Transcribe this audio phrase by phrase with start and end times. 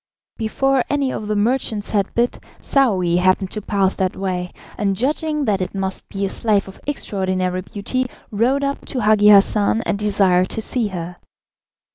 [0.37, 5.45] Before any of the merchants had bid, Saouy happened to pass that way, and judging
[5.45, 9.99] that it must be a slave of extraordinary beauty, rode up to Hagi Hassan and
[9.99, 11.17] desired to see her.